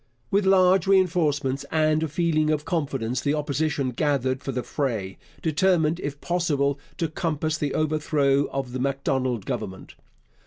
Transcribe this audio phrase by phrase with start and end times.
[0.31, 5.99] With large reinforcements and a feeling of confidence, the Opposition gathered for the fray, determined,
[5.99, 9.93] if possible, to compass the overthrow of the Macdonald Government.